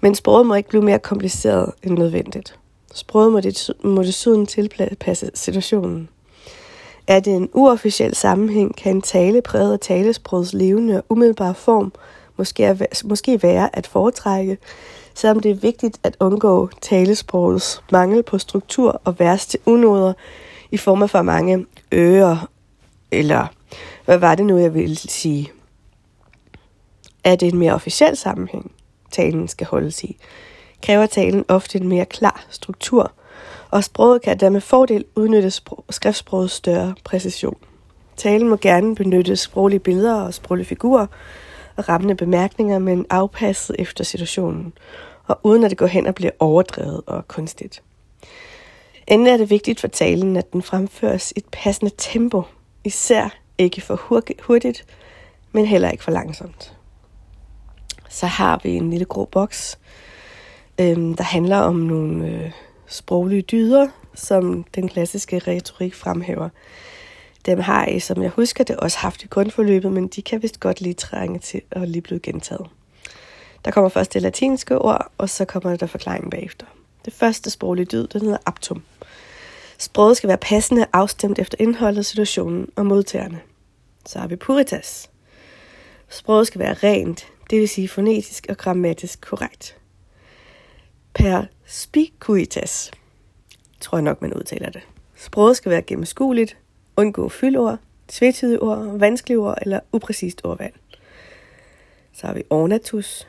men 0.00 0.14
sproget 0.14 0.46
må 0.46 0.54
ikke 0.54 0.68
blive 0.68 0.82
mere 0.82 0.98
kompliceret 0.98 1.72
end 1.82 1.98
nødvendigt. 1.98 2.58
Sproget 2.94 3.32
må, 3.32 3.40
det, 3.40 3.70
må 3.84 4.02
desuden 4.02 4.46
tilpasse 4.46 5.30
situationen. 5.34 6.08
Er 7.06 7.20
det 7.20 7.34
en 7.34 7.48
uofficiel 7.52 8.14
sammenhæng, 8.14 8.76
kan 8.76 8.96
en 8.96 9.02
tale 9.02 9.42
præget 9.42 9.72
af 9.72 9.80
talesprogets 9.80 10.52
levende 10.52 10.96
og 10.96 11.04
umiddelbare 11.08 11.54
form 11.54 11.92
måske, 12.36 12.64
er, 12.64 12.86
måske 13.04 13.42
være 13.42 13.76
at 13.76 13.86
foretrække, 13.86 14.58
selvom 15.14 15.40
det 15.40 15.50
er 15.50 15.54
vigtigt 15.54 15.98
at 16.02 16.16
undgå 16.20 16.70
talesprogets 16.80 17.82
mangel 17.92 18.22
på 18.22 18.38
struktur 18.38 19.00
og 19.04 19.18
værste 19.18 19.58
unoder 19.66 20.12
i 20.70 20.76
form 20.76 21.02
af 21.02 21.10
for 21.10 21.22
mange 21.22 21.66
ører 21.94 22.48
eller 23.12 23.46
hvad 24.04 24.18
var 24.18 24.34
det 24.34 24.46
nu, 24.46 24.58
jeg 24.58 24.74
ville 24.74 24.96
sige? 24.96 25.52
Er 27.24 27.36
det 27.36 27.52
en 27.52 27.58
mere 27.58 27.74
officiel 27.74 28.16
sammenhæng, 28.16 28.72
talen 29.10 29.48
skal 29.48 29.66
holdes 29.66 30.04
i? 30.04 30.16
Kræver 30.82 31.06
talen 31.06 31.44
ofte 31.48 31.78
en 31.78 31.88
mere 31.88 32.04
klar 32.04 32.44
struktur, 32.50 33.12
og 33.70 33.84
sproget 33.84 34.22
kan 34.22 34.40
dermed 34.40 34.60
fordel 34.60 35.04
udnytte 35.16 35.52
skriftsprogets 35.90 36.54
større 36.54 36.94
præcision. 37.04 37.56
Talen 38.16 38.48
må 38.48 38.56
gerne 38.56 38.94
benytte 38.94 39.36
sproglige 39.36 39.80
billeder 39.80 40.14
og 40.14 40.34
sproglige 40.34 40.66
figurer 40.66 41.06
rammende 41.88 42.14
bemærkninger, 42.14 42.78
men 42.78 43.06
afpasset 43.10 43.76
efter 43.78 44.04
situationen, 44.04 44.72
og 45.26 45.40
uden 45.42 45.64
at 45.64 45.70
det 45.70 45.78
går 45.78 45.86
hen 45.86 46.06
og 46.06 46.14
bliver 46.14 46.32
overdrevet 46.38 47.02
og 47.06 47.28
kunstigt. 47.28 47.82
Endelig 49.06 49.32
er 49.32 49.36
det 49.36 49.50
vigtigt 49.50 49.80
for 49.80 49.88
talen, 49.88 50.36
at 50.36 50.52
den 50.52 50.62
fremføres 50.62 51.32
i 51.36 51.38
et 51.38 51.44
passende 51.52 51.92
tempo, 51.98 52.42
især 52.84 53.38
ikke 53.58 53.80
for 53.80 54.00
hurtigt, 54.42 54.84
men 55.52 55.66
heller 55.66 55.90
ikke 55.90 56.04
for 56.04 56.10
langsomt. 56.10 56.76
Så 58.08 58.26
har 58.26 58.60
vi 58.62 58.70
en 58.70 58.90
lille 58.90 59.04
grå 59.04 59.24
boks, 59.24 59.78
øh, 60.80 60.96
der 60.96 61.22
handler 61.22 61.56
om 61.56 61.76
nogle 61.76 62.26
øh, 62.26 62.50
sproglige 62.86 63.42
dyder, 63.42 63.88
som 64.14 64.64
den 64.74 64.88
klassiske 64.88 65.38
retorik 65.38 65.94
fremhæver. 65.94 66.48
Dem 67.46 67.58
har 67.58 67.86
I, 67.86 68.00
som 68.00 68.22
jeg 68.22 68.30
husker 68.30 68.64
det, 68.64 68.76
også 68.76 68.98
haft 68.98 69.22
i 69.22 69.26
grundforløbet, 69.26 69.92
men 69.92 70.08
de 70.08 70.22
kan 70.22 70.42
vist 70.42 70.60
godt 70.60 70.80
lige 70.80 70.94
trænge 70.94 71.38
til 71.38 71.60
at 71.70 71.88
lige 71.88 72.02
blive 72.02 72.20
gentaget. 72.20 72.66
Der 73.64 73.70
kommer 73.70 73.88
først 73.88 74.14
det 74.14 74.22
latinske 74.22 74.78
ord, 74.78 75.12
og 75.18 75.30
så 75.30 75.44
kommer 75.44 75.76
der 75.76 75.86
forklaringen 75.86 76.30
bagefter. 76.30 76.66
Det 77.04 77.12
første 77.12 77.50
sproglige 77.50 77.86
dyd, 77.86 78.06
den 78.06 78.20
hedder 78.20 78.38
aptum. 78.46 78.82
Sproget 79.78 80.16
skal 80.16 80.28
være 80.28 80.38
passende 80.38 80.86
afstemt 80.92 81.38
efter 81.38 81.56
indholdet, 81.60 82.06
situationen 82.06 82.68
og 82.76 82.86
modtagerne. 82.86 83.40
Så 84.06 84.18
har 84.18 84.26
vi 84.26 84.36
puritas. 84.36 85.10
Sproget 86.08 86.46
skal 86.46 86.58
være 86.58 86.74
rent, 86.74 87.26
det 87.50 87.60
vil 87.60 87.68
sige 87.68 87.88
fonetisk 87.88 88.46
og 88.48 88.56
grammatisk 88.56 89.20
korrekt. 89.20 89.76
Perspicuitas, 91.14 92.90
tror 93.80 93.98
jeg 93.98 94.02
nok, 94.02 94.22
man 94.22 94.34
udtaler 94.34 94.70
det. 94.70 94.82
Sproget 95.16 95.56
skal 95.56 95.70
være 95.70 95.82
gennemskueligt, 95.82 96.56
undgå 96.96 97.28
fyldord, 97.28 97.78
tvetydige 98.08 98.62
ord, 98.62 98.98
vanskelige 98.98 99.38
ord 99.38 99.58
eller 99.62 99.80
upræcist 99.92 100.40
ordvalg. 100.44 100.74
Så 102.12 102.26
har 102.26 102.34
vi 102.34 102.42
ornatus. 102.50 103.28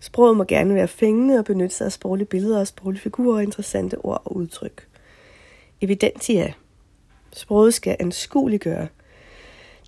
Sproget 0.00 0.36
må 0.36 0.44
gerne 0.44 0.74
være 0.74 0.88
fængende 0.88 1.38
og 1.38 1.44
benytte 1.44 1.76
sig 1.76 1.84
af 1.84 1.92
sproglige 1.92 2.26
billeder 2.26 2.60
og 2.60 2.66
sproglige 2.66 3.02
figurer 3.02 3.36
og 3.36 3.42
interessante 3.42 3.98
ord 3.98 4.22
og 4.24 4.36
udtryk. 4.36 4.86
Evidentia. 5.80 6.52
Sproget 7.32 7.74
skal 7.74 7.96
anskueliggøre. 8.00 8.88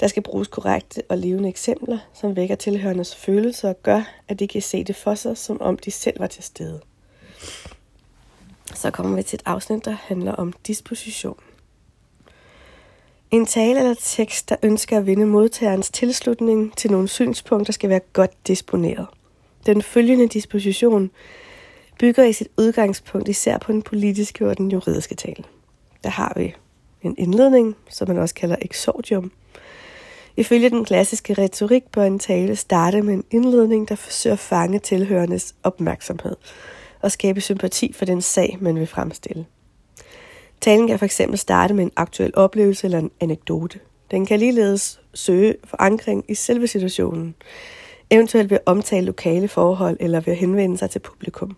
Der 0.01 0.07
skal 0.07 0.23
bruges 0.23 0.49
korrekte 0.49 1.03
og 1.09 1.19
levende 1.19 1.49
eksempler, 1.49 1.99
som 2.15 2.37
vækker 2.37 2.55
tilhørendes 2.55 3.17
følelser 3.17 3.69
og 3.69 3.83
gør, 3.83 4.03
at 4.29 4.39
de 4.39 4.49
kan 4.49 4.63
se 4.63 4.85
det 4.85 4.97
for 4.97 5.15
sig, 5.15 5.37
som 5.39 5.61
om 5.61 5.79
de 5.79 5.91
selv 5.91 6.21
var 6.21 6.27
til 6.27 6.45
stede. 6.45 6.81
Så 8.75 8.91
kommer 8.91 9.17
vi 9.17 9.23
til 9.23 9.37
et 9.37 9.43
afsnit, 9.47 9.85
der 9.85 9.91
handler 9.91 10.33
om 10.33 10.53
disposition. 10.67 11.39
En 13.33 13.47
tale 13.47 13.79
eller 13.79 13.95
tekst, 14.01 14.49
der 14.49 14.57
ønsker 14.63 14.99
at 14.99 15.07
vinde 15.07 15.27
modtagerens 15.27 15.91
tilslutning 15.91 16.77
til 16.77 16.91
nogle 16.91 17.09
synspunkter, 17.09 17.73
skal 17.73 17.91
være 17.91 18.01
godt 18.13 18.47
disponeret. 18.47 19.07
Den 19.67 19.83
følgende 19.83 20.29
disposition 20.29 21.11
bygger 21.99 22.25
i 22.25 22.33
sit 22.33 22.49
udgangspunkt 22.59 23.29
især 23.29 23.59
på 23.59 23.73
den 23.73 23.83
politiske 23.83 24.49
og 24.49 24.59
den 24.59 24.71
juridiske 24.71 25.15
tale. 25.15 25.45
Der 26.05 26.11
har 26.11 26.33
vi 26.37 26.55
en 27.03 27.15
indledning, 27.19 27.77
som 27.89 28.09
man 28.09 28.19
også 28.19 28.35
kalder 28.35 28.57
exordium. 28.63 29.33
Ifølge 30.37 30.71
den 30.71 30.85
klassiske 30.85 31.35
retorik 31.35 31.85
bør 31.93 32.05
en 32.05 32.19
tale 32.19 32.57
starte 32.57 33.03
med 33.03 33.15
en 33.15 33.25
indledning, 33.31 33.89
der 33.89 33.95
forsøger 33.95 34.35
at 34.35 34.41
fange 34.41 34.79
tilhørendes 34.79 35.55
opmærksomhed 35.63 36.37
og 37.01 37.13
skabe 37.13 37.41
sympati 37.41 37.93
for 37.93 38.05
den 38.05 38.23
sag, 38.23 38.59
man 38.61 38.75
vil 38.75 38.87
fremstille. 38.87 39.47
Talen 40.63 40.87
kan 40.87 40.99
fx 40.99 41.21
starte 41.35 41.75
med 41.75 41.85
en 41.85 41.93
aktuel 41.97 42.33
oplevelse 42.35 42.87
eller 42.87 42.99
en 42.99 43.11
anekdote. 43.21 43.81
Den 44.11 44.27
kan 44.27 44.39
ligeledes 44.39 45.01
søge 45.15 45.55
forankring 45.65 46.25
i 46.29 46.35
selve 46.35 46.67
situationen, 46.67 47.35
eventuelt 48.11 48.51
ved 48.51 48.57
at 48.57 48.63
omtale 48.67 49.07
lokale 49.07 49.49
forhold 49.49 49.97
eller 50.01 50.21
ved 50.21 50.33
at 50.33 50.39
henvende 50.39 50.79
sig 50.79 50.91
til 50.91 50.99
publikum. 50.99 51.57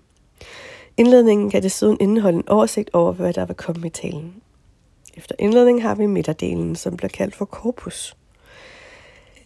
Indledningen 0.96 1.50
kan 1.50 1.62
desuden 1.62 1.96
indeholde 2.00 2.38
en 2.38 2.48
oversigt 2.48 2.90
over, 2.92 3.12
hvad 3.12 3.32
der 3.32 3.46
vil 3.46 3.56
komme 3.56 3.86
i 3.86 3.90
talen. 3.90 4.34
Efter 5.14 5.34
indledningen 5.38 5.82
har 5.82 5.94
vi 5.94 6.06
midterdelen, 6.06 6.76
som 6.76 6.96
bliver 6.96 7.10
kaldt 7.10 7.34
for 7.34 7.44
corpus. 7.44 8.16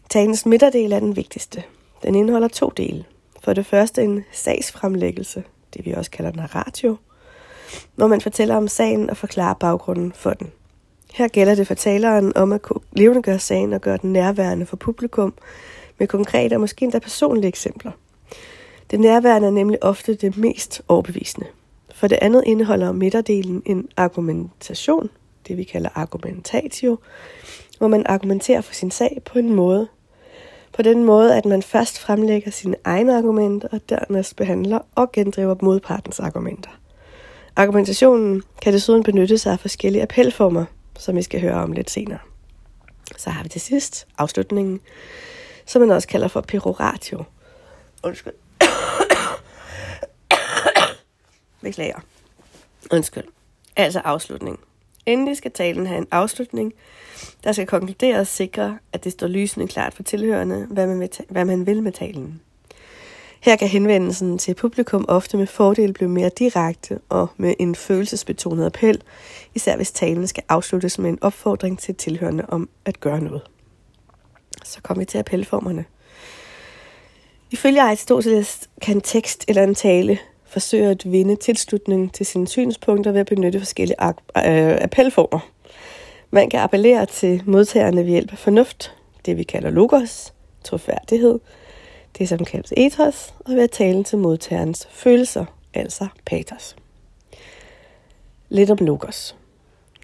Talens 0.08 0.46
midterdel 0.46 0.92
er 0.92 1.00
den 1.00 1.16
vigtigste. 1.16 1.62
Den 2.02 2.14
indeholder 2.14 2.48
to 2.48 2.72
dele. 2.76 3.04
For 3.40 3.52
det 3.52 3.66
første 3.66 4.02
en 4.02 4.24
sagsfremlæggelse, 4.32 5.44
det 5.74 5.86
vi 5.86 5.92
også 5.92 6.10
kalder 6.10 6.32
narratio, 6.32 6.96
hvor 7.94 8.06
man 8.06 8.20
fortæller 8.20 8.56
om 8.56 8.68
sagen 8.68 9.10
og 9.10 9.16
forklarer 9.16 9.54
baggrunden 9.54 10.12
for 10.12 10.30
den. 10.30 10.52
Her 11.14 11.28
gælder 11.28 11.54
det 11.54 11.66
for 11.66 11.75
taleren 11.75 12.37
om 12.37 12.52
at 12.52 12.60
levende 12.92 13.22
gøre 13.22 13.38
sagen 13.38 13.72
og 13.72 13.80
gøre 13.80 13.98
den 14.02 14.12
nærværende 14.12 14.66
for 14.66 14.76
publikum 14.76 15.34
med 15.98 16.06
konkrete 16.06 16.54
og 16.54 16.60
måske 16.60 16.82
endda 16.82 16.98
personlige 16.98 17.48
eksempler. 17.48 17.92
Det 18.90 19.00
nærværende 19.00 19.48
er 19.48 19.52
nemlig 19.52 19.84
ofte 19.84 20.14
det 20.14 20.37
mest 20.37 20.82
overbevisende. 20.88 21.46
For 21.94 22.06
det 22.06 22.18
andet 22.22 22.42
indeholder 22.46 22.92
midterdelen 22.92 23.62
en 23.66 23.88
argumentation, 23.96 25.10
det 25.48 25.56
vi 25.56 25.64
kalder 25.64 25.90
argumentatio, 25.94 26.98
hvor 27.78 27.88
man 27.88 28.06
argumenterer 28.06 28.60
for 28.60 28.75
sin 28.75 28.90
sag 28.90 29.22
på 29.25 29.38
en 29.38 29.54
måde, 29.54 29.88
på 30.72 30.82
den 30.82 31.04
måde, 31.04 31.37
at 31.37 31.44
man 31.44 31.62
først 31.62 31.98
fremlægger 31.98 32.50
sine 32.50 32.76
egne 32.84 33.16
argumenter, 33.16 33.68
og 33.72 33.80
dernæst 33.88 34.37
behandler 34.37 34.78
og 34.94 35.12
gendriver 35.12 35.54
modpartens 35.62 36.20
argumenter. 36.20 36.70
Argumentationen 37.58 38.42
kan 38.62 38.72
desuden 38.72 39.02
benytte 39.02 39.38
sig 39.38 39.52
af 39.52 39.60
forskellige 39.60 40.02
appelformer, 40.02 40.64
som 40.98 41.16
vi 41.16 41.22
skal 41.22 41.40
høre 41.40 41.54
om 41.54 41.72
lidt 41.72 41.90
senere. 41.90 42.18
Så 43.16 43.30
har 43.30 43.42
vi 43.42 43.48
til 43.48 43.60
sidst 43.60 44.06
afslutningen, 44.18 44.80
som 45.66 45.80
man 45.80 45.90
også 45.90 46.08
kalder 46.08 46.28
for 46.28 46.40
peroratio. 46.40 47.24
Undskyld. 48.02 48.32
Beklager. 51.62 52.00
Undskyld. 52.92 53.24
Altså 53.76 54.00
afslutning. 54.04 54.60
Endelig 55.06 55.36
skal 55.36 55.50
talen 55.50 55.86
have 55.86 55.98
en 55.98 56.08
afslutning, 56.10 56.74
der 57.44 57.52
skal 57.52 57.66
konkludere 57.66 58.18
og 58.18 58.26
sikre, 58.26 58.78
at 58.92 59.04
det 59.04 59.12
står 59.12 59.26
lysende 59.26 59.68
klart 59.68 59.94
for 59.94 60.02
tilhørende, 60.02 60.66
hvad 60.70 60.86
man 60.86 61.00
vil, 61.00 61.10
hvad 61.28 61.44
man 61.44 61.66
vil 61.66 61.82
med 61.82 61.92
talen. 61.92 62.40
Her 63.40 63.57
kan 63.57 63.68
henvendelsen 63.68 64.38
til 64.38 64.54
publikum 64.54 65.04
ofte 65.09 65.37
med 65.37 65.47
fordel 65.47 65.92
blive 65.92 66.11
mere 66.11 66.30
direkte 66.38 66.99
og 67.09 67.26
med 67.37 67.54
en 67.59 67.75
følelsesbetonet 67.75 68.66
appel, 68.66 69.02
især 69.54 69.76
hvis 69.76 69.92
talen 69.92 70.26
skal 70.26 70.42
afsluttes 70.49 70.99
med 70.99 71.11
en 71.11 71.18
opfordring 71.21 71.78
til 71.78 71.95
tilhørende 71.95 72.45
om 72.49 72.68
at 72.85 73.00
gøre 73.00 73.21
noget. 73.21 73.42
Så 74.64 74.80
kommer 74.83 75.00
vi 75.02 75.04
til 75.04 75.18
appelformerne. 75.18 75.85
Ifølge 77.50 77.83
Aristoteles 77.83 78.68
kan 78.83 79.00
tekst 79.00 79.45
eller 79.49 79.62
en 79.62 79.75
tale 79.75 80.18
forsøge 80.45 80.88
at 80.88 81.12
vinde 81.12 81.37
tilslutning 81.37 82.14
til 82.14 82.26
sine 82.26 82.49
synspunkter 82.49 83.12
ved 83.12 83.21
at 83.21 83.26
benytte 83.26 83.59
forskellige 83.59 83.97
øh, 84.37 84.78
appelformer. 84.80 85.49
Man 86.30 86.50
kan 86.50 86.61
appellere 86.61 87.07
til 87.07 87.42
modtagerne 87.47 88.04
ved 88.04 88.11
hjælp 88.11 88.33
af 88.33 88.38
fornuft, 88.38 88.95
det 89.26 89.37
vi 89.37 89.42
kalder 89.42 89.71
logos, 89.71 90.35
troværdighed 90.64 91.38
det 92.18 92.28
som 92.28 92.44
kaldes 92.44 92.72
ethos, 92.76 93.34
og 93.40 93.54
ved 93.54 93.62
at 93.62 93.70
tale 93.70 94.04
til 94.04 94.18
modtagerens 94.18 94.88
følelser, 94.90 95.44
altså 95.75 96.06
patos. 96.26 96.76
Lidt 98.48 98.70
om 98.70 98.78
logos. 98.80 99.37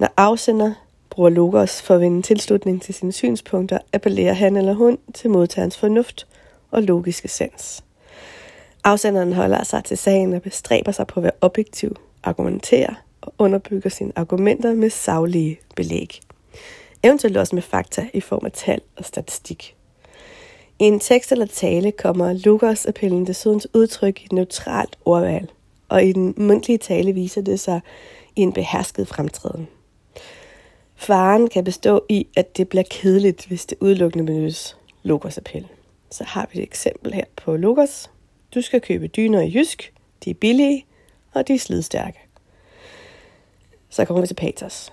Når 0.00 0.08
afsender 0.16 0.74
bruger 1.10 1.30
logos 1.30 1.82
for 1.82 1.94
at 1.94 2.00
vinde 2.00 2.22
tilslutning 2.22 2.82
til 2.82 2.94
sine 2.94 3.12
synspunkter, 3.12 3.78
appellerer 3.92 4.32
han 4.32 4.56
eller 4.56 4.74
hun 4.74 4.98
til 5.14 5.30
modtagerens 5.30 5.78
fornuft 5.78 6.26
og 6.70 6.82
logiske 6.82 7.28
sans. 7.28 7.84
Afsenderen 8.84 9.32
holder 9.32 9.64
sig 9.64 9.84
til 9.84 9.98
sagen 9.98 10.32
og 10.32 10.42
bestræber 10.42 10.92
sig 10.92 11.06
på 11.06 11.20
at 11.20 11.24
være 11.24 11.32
objektiv, 11.40 11.96
argumentere 12.22 12.94
og 13.20 13.34
underbygger 13.38 13.90
sine 13.90 14.12
argumenter 14.16 14.74
med 14.74 14.90
saglige 14.90 15.58
belæg. 15.76 16.20
Eventuelt 17.02 17.36
også 17.36 17.56
med 17.56 17.62
fakta 17.62 18.08
i 18.12 18.20
form 18.20 18.42
af 18.44 18.52
tal 18.52 18.80
og 18.96 19.04
statistik. 19.04 19.76
I 20.78 20.84
en 20.84 21.00
tekst 21.00 21.32
eller 21.32 21.46
tale 21.46 21.92
kommer 21.92 22.32
Lukas-appellen 22.32 23.26
desuden 23.26 23.60
til 23.60 23.70
udtryk 23.74 24.20
i 24.22 24.24
et 24.24 24.32
neutralt 24.32 24.98
ordvalg, 25.04 25.48
og 25.88 26.04
i 26.04 26.12
den 26.12 26.34
mundtlige 26.36 26.78
tale 26.78 27.12
viser 27.12 27.42
det 27.42 27.60
sig 27.60 27.80
i 28.36 28.40
en 28.40 28.52
behersket 28.52 29.08
fremtræden. 29.08 29.68
Faren 30.96 31.48
kan 31.48 31.64
bestå 31.64 32.04
i, 32.08 32.26
at 32.36 32.56
det 32.56 32.68
bliver 32.68 32.84
kedeligt, 32.90 33.46
hvis 33.46 33.66
det 33.66 33.78
udelukkende 33.80 34.26
benyttes 34.26 34.76
Lukas 35.02 35.38
appel. 35.38 35.66
Så 36.10 36.24
har 36.24 36.48
vi 36.52 36.58
et 36.58 36.62
eksempel 36.62 37.14
her 37.14 37.24
på 37.36 37.56
Lukas. 37.56 38.10
Du 38.54 38.60
skal 38.60 38.80
købe 38.80 39.06
dyner 39.06 39.40
i 39.40 39.52
Jysk. 39.54 39.92
De 40.24 40.30
er 40.30 40.34
billige, 40.34 40.86
og 41.32 41.48
de 41.48 41.54
er 41.54 41.58
slidstærke. 41.58 42.18
Så 43.90 44.04
kommer 44.04 44.20
vi 44.20 44.26
til 44.26 44.34
Paters. 44.34 44.92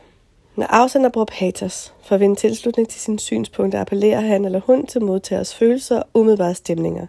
Når 0.56 0.66
afsender 0.66 1.10
bruger 1.10 1.26
patos 1.26 1.94
for 2.04 2.16
at 2.16 2.22
vinde 2.22 2.36
tilslutning 2.36 2.90
til 2.90 3.02
sine 3.02 3.20
synspunkter, 3.20 3.82
appellerer 3.82 4.22
han 4.22 4.46
eller 4.46 4.60
hun 4.60 4.88
til 4.88 5.02
modtagers 5.02 5.56
følelser 5.56 6.00
og 6.00 6.10
umiddelbare 6.14 6.56
stemninger. 6.56 7.08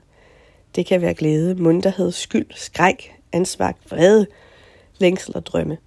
Det 0.75 0.87
kan 0.87 1.01
være 1.01 1.15
glæde, 1.15 1.55
munterhed, 1.55 2.13
skyld, 2.13 2.47
skræk, 2.55 3.15
ansvar, 3.33 3.75
vrede, 3.91 4.27
længsel 4.99 5.37
og 5.37 5.47
drømme. 5.47 5.79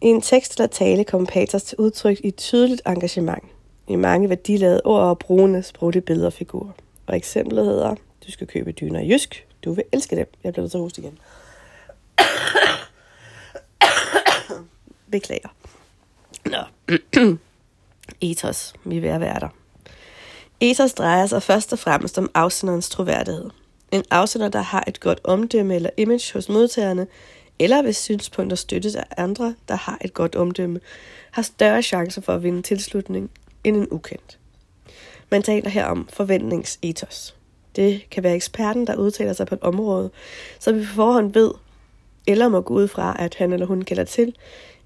I 0.00 0.06
en 0.06 0.20
tekst 0.20 0.54
eller 0.54 0.66
tale 0.66 1.04
kommer 1.04 1.26
patos 1.26 1.62
til 1.62 1.78
udtryk 1.78 2.20
i 2.24 2.28
et 2.28 2.36
tydeligt 2.36 2.82
engagement. 2.86 3.44
i 3.88 3.96
mange 3.96 4.28
værdiladede 4.28 4.80
ord 4.84 5.02
og 5.02 5.18
brugende 5.18 5.62
sproglige 5.62 6.02
billeder 6.02 6.26
og 6.26 6.32
figurer. 6.32 6.72
Og 7.06 7.16
eksemplet 7.16 7.64
hedder, 7.64 7.94
du 8.26 8.32
skal 8.32 8.46
købe 8.46 8.72
dyner 8.72 9.00
i 9.00 9.12
jysk, 9.12 9.46
du 9.64 9.72
vil 9.72 9.84
elske 9.92 10.16
dem. 10.16 10.26
Jeg 10.44 10.52
bliver 10.52 10.62
nødt 10.62 10.70
til 10.70 10.78
at 10.78 10.82
hoste 10.82 11.02
igen. 11.02 11.18
Beklager. 15.12 15.48
Nå. 16.50 16.96
Ethos, 18.20 18.74
vi 18.84 18.96
er 18.96 19.00
ved 19.00 19.08
at 19.08 19.20
være 19.20 19.40
der. 19.40 19.48
Ethos 20.60 20.94
drejer 20.94 21.26
sig 21.26 21.42
først 21.42 21.72
og 21.72 21.78
fremmest 21.78 22.18
om 22.18 22.30
afsenderens 22.34 22.88
troværdighed. 22.88 23.50
En 23.90 24.04
afsender, 24.10 24.48
der 24.48 24.60
har 24.60 24.84
et 24.86 25.00
godt 25.00 25.20
omdømme 25.24 25.74
eller 25.74 25.90
image 25.96 26.32
hos 26.32 26.48
modtagerne, 26.48 27.06
eller 27.58 27.82
hvis 27.82 27.96
synspunkter 27.96 28.56
støttes 28.56 28.94
af 28.94 29.04
andre, 29.16 29.54
der 29.68 29.74
har 29.74 29.98
et 30.00 30.14
godt 30.14 30.36
omdømme, 30.36 30.80
har 31.30 31.42
større 31.42 31.82
chancer 31.82 32.22
for 32.22 32.34
at 32.34 32.42
vinde 32.42 32.62
tilslutning 32.62 33.30
end 33.64 33.76
en 33.76 33.88
ukendt. 33.90 34.38
Man 35.30 35.42
taler 35.42 35.70
her 35.70 35.84
om 35.86 36.08
forventningsethos. 36.12 37.34
Det 37.76 38.10
kan 38.10 38.22
være 38.22 38.34
eksperten, 38.34 38.86
der 38.86 38.96
udtaler 38.96 39.32
sig 39.32 39.46
på 39.46 39.54
et 39.54 39.62
område, 39.62 40.10
så 40.58 40.72
vi 40.72 40.80
på 40.80 40.94
forhånd 40.94 41.32
ved, 41.32 41.50
eller 42.26 42.48
må 42.48 42.60
gå 42.60 42.74
ud 42.74 42.88
fra, 42.88 43.16
at 43.18 43.34
han 43.34 43.52
eller 43.52 43.66
hun 43.66 43.82
kender 43.82 44.04
til, 44.04 44.34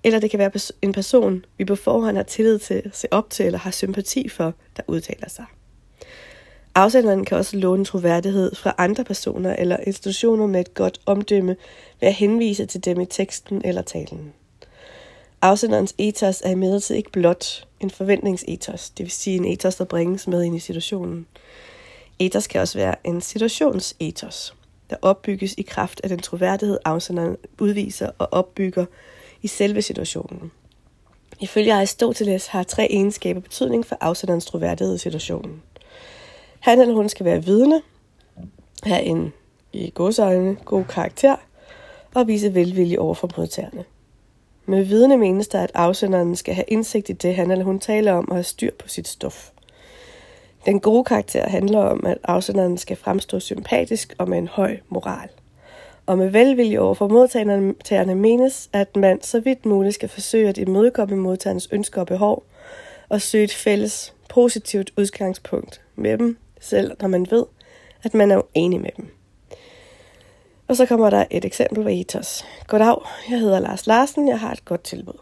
eller 0.05 0.19
det 0.19 0.31
kan 0.31 0.39
være 0.39 0.51
en 0.83 0.93
person, 0.93 1.45
vi 1.59 1.65
på 1.65 1.77
forhånd 1.77 2.17
har 2.17 2.25
tillid 2.25 2.59
til, 2.59 2.91
se 2.93 3.09
op 3.11 3.31
til 3.31 3.47
eller 3.47 3.59
har 3.59 3.71
sympati 3.71 4.29
for, 4.29 4.55
der 4.77 4.83
udtaler 4.87 5.29
sig. 5.29 5.45
Afsenderen 6.75 7.25
kan 7.25 7.39
også 7.39 7.57
låne 7.57 7.85
troværdighed 7.85 8.55
fra 8.55 8.75
andre 8.79 9.05
personer 9.05 9.57
eller 9.57 9.77
institutioner 9.77 10.47
med 10.47 10.61
et 10.61 10.75
godt 10.75 11.01
omdømme 11.07 11.57
ved 12.01 12.09
at 12.09 12.15
henvise 12.15 12.67
til 12.67 12.85
dem 12.85 13.01
i 13.01 13.07
teksten 13.07 13.63
eller 13.65 13.83
talen. 13.83 14.33
Afsenderens 15.43 15.95
ethos 15.99 16.43
er 16.45 16.51
imidlertid 16.51 16.97
ikke 16.97 17.13
blot 17.13 17.67
en 17.81 17.91
forventningsethos, 17.91 18.91
det 18.91 19.05
vil 19.05 19.11
sige 19.11 19.37
en 19.37 19.45
ethos, 19.45 19.77
der 19.77 19.85
bringes 19.85 20.27
med 20.27 20.43
ind 20.43 20.57
i 20.57 20.59
situationen. 20.59 21.27
Ethos 22.19 22.47
kan 22.47 22.61
også 22.61 22.79
være 22.79 22.95
en 23.05 23.21
situationsethos, 23.21 24.55
der 24.91 24.97
opbygges 25.03 25.55
i 25.59 25.63
kraft 25.63 26.01
af 26.03 26.09
den 26.09 26.19
troværdighed, 26.19 26.79
afsenderen 26.85 27.37
udviser 27.61 28.11
og 28.19 28.29
opbygger 28.33 28.85
i 29.43 29.47
selve 29.47 29.83
situationen. 29.83 30.53
Ifølge 31.41 31.75
Aristoteles 31.75 32.47
har 32.47 32.63
tre 32.63 32.87
egenskaber 32.91 33.41
betydning 33.41 33.87
for 33.87 33.97
afsenderens 34.01 34.47
troværdighed 34.47 34.95
i 34.95 34.99
situationen. 34.99 35.63
Han 36.61 36.81
eller 36.81 36.95
hun 36.95 37.09
skal 37.09 37.27
være 37.27 37.45
vidne, 37.45 37.83
have 38.83 39.03
en 39.03 39.33
i 39.73 39.93
godsøjne 39.95 40.57
god 40.65 40.85
karakter 40.85 41.37
og 42.15 42.29
vise 42.29 42.55
velvilje 42.55 42.99
over 42.99 43.15
for 43.15 43.31
modtagerne. 43.37 43.85
Med 44.67 44.85
vidne 44.85 45.17
menes 45.17 45.49
der, 45.49 45.63
at 45.63 45.71
afsenderen 45.75 46.37
skal 46.37 46.55
have 46.55 46.65
indsigt 46.69 47.09
i 47.09 47.13
det, 47.13 47.35
han 47.35 47.51
eller 47.51 47.65
hun 47.65 47.79
taler 47.79 48.13
om 48.13 48.29
og 48.29 48.37
have 48.37 48.45
styr 48.45 48.71
på 48.79 48.89
sit 48.89 49.09
stof. 49.09 49.51
Den 50.67 50.81
gode 50.81 51.05
karakter 51.05 51.49
handler 51.49 51.79
om, 51.79 52.07
at 52.07 52.19
afsenderen 52.25 52.79
skal 52.79 52.97
fremstå 52.97 53.41
sympatisk 53.41 54.15
og 54.19 54.29
med 54.29 54.39
en 54.39 54.49
høj 54.49 54.79
moral. 54.89 55.29
Og 56.11 56.19
med 56.19 56.31
velvilje 56.31 56.79
over 56.79 56.95
for 56.95 57.09
modtagerne 57.09 58.15
menes, 58.15 58.71
at 58.73 58.97
man 58.97 59.23
så 59.23 59.41
vidt 59.41 59.67
muligt 59.67 59.95
skal 59.95 60.09
forsøge 60.09 60.49
at 60.49 60.59
imødekomme 60.59 61.17
modtagernes 61.17 61.69
ønsker 61.73 62.01
og 62.01 62.07
behov, 62.07 62.45
og 63.09 63.21
søge 63.21 63.45
et 63.45 63.55
fælles, 63.55 64.15
positivt 64.29 64.91
udgangspunkt 64.97 65.81
med 65.97 66.19
dem, 66.19 66.39
selv 66.61 66.97
når 67.01 67.09
man 67.09 67.27
ved, 67.31 67.45
at 68.03 68.15
man 68.15 68.31
er 68.31 68.43
enig 68.55 68.81
med 68.81 68.91
dem. 68.97 69.09
Og 70.69 70.77
så 70.77 70.87
kommer 70.87 71.11
der 71.11 71.25
et 71.31 71.45
eksempel 71.45 71.83
fra 71.83 71.91
ethos. 71.91 72.45
Goddag, 72.67 73.03
jeg 73.31 73.39
hedder 73.39 73.59
Lars 73.59 73.87
Larsen, 73.87 74.29
jeg 74.29 74.41
har 74.41 74.53
et 74.53 74.65
godt 74.65 74.83
tilbud. 74.83 75.19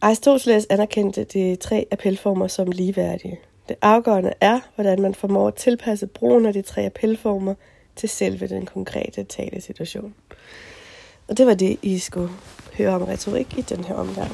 Aristoteles 0.00 0.66
anerkendte 0.70 1.24
de 1.24 1.56
tre 1.56 1.86
appelformer 1.90 2.46
som 2.46 2.70
ligeværdige. 2.70 3.40
Det 3.68 3.76
afgørende 3.82 4.32
er, 4.40 4.60
hvordan 4.74 5.02
man 5.02 5.14
formår 5.14 5.48
at 5.48 5.54
tilpasse 5.54 6.06
brugen 6.06 6.46
af 6.46 6.52
de 6.52 6.62
tre 6.62 6.82
appelformer 6.86 7.54
til 7.96 8.08
selve 8.08 8.46
den 8.46 8.66
konkrete 8.66 9.24
talesituation. 9.24 10.14
Og 11.28 11.38
det 11.38 11.46
var 11.46 11.54
det, 11.54 11.76
I 11.82 11.98
skulle 11.98 12.30
høre 12.72 12.94
om 12.94 13.02
retorik 13.02 13.58
i 13.58 13.60
den 13.60 13.84
her 13.84 13.94
omgang. 13.94 14.30